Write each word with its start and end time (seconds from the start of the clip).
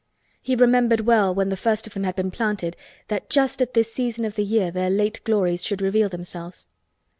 He 0.41 0.55
remembered 0.55 1.01
well 1.01 1.31
when 1.31 1.49
the 1.49 1.55
first 1.55 1.85
of 1.85 1.93
them 1.93 2.05
had 2.05 2.15
been 2.15 2.31
planted 2.31 2.75
that 3.09 3.29
just 3.29 3.61
at 3.61 3.75
this 3.75 3.93
season 3.93 4.25
of 4.25 4.35
the 4.35 4.43
year 4.43 4.71
their 4.71 4.89
late 4.89 5.21
glories 5.23 5.63
should 5.63 5.79
reveal 5.79 6.09
themselves. 6.09 6.65